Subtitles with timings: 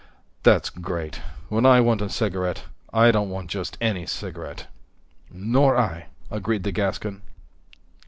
[0.41, 1.21] "That's great.
[1.49, 4.65] When I want a cigarette, I don't want just any cigarette."
[5.29, 7.21] "Nor I," agreed the Gascon.